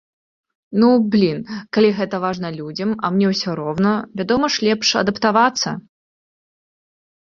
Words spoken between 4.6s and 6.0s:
лепш адаптавацца.